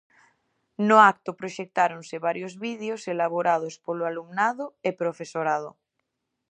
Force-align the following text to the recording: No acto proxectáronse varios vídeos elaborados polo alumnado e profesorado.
No 0.87 0.97
acto 1.11 1.31
proxectáronse 1.39 2.23
varios 2.27 2.53
vídeos 2.65 3.01
elaborados 3.13 3.73
polo 3.85 4.03
alumnado 4.11 4.65
e 4.87 4.91
profesorado. 5.01 5.69